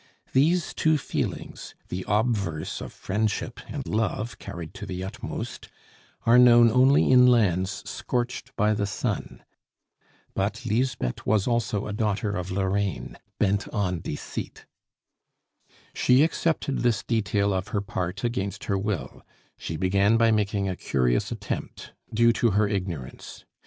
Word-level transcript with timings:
These 0.33 0.73
two 0.73 0.97
feelings, 0.97 1.75
the 1.89 2.03
obverse 2.07 2.81
of 2.81 2.91
friendship 2.91 3.59
and 3.67 3.85
love 3.87 4.39
carried 4.39 4.73
to 4.73 4.87
the 4.87 5.03
utmost, 5.03 5.69
are 6.25 6.39
known 6.39 6.71
only 6.71 7.11
in 7.11 7.27
lands 7.27 7.83
scorched 7.87 8.51
by 8.55 8.73
the 8.73 8.87
sun. 8.87 9.43
But 10.33 10.65
Lisbeth 10.65 11.27
was 11.27 11.45
also 11.45 11.85
a 11.85 11.93
daughter 11.93 12.31
of 12.31 12.49
Lorraine, 12.49 13.15
bent 13.37 13.67
on 13.67 13.99
deceit. 13.99 14.65
She 15.93 16.23
accepted 16.23 16.79
this 16.79 17.03
detail 17.03 17.53
of 17.53 17.67
her 17.67 17.79
part 17.81 18.23
against 18.23 18.63
her 18.63 18.79
will; 18.79 19.21
she 19.55 19.77
began 19.77 20.17
by 20.17 20.31
making 20.31 20.67
a 20.67 20.75
curious 20.75 21.31
attempt, 21.31 21.93
due 22.11 22.33
to 22.33 22.49
her 22.57 22.67
ignorance. 22.67 23.45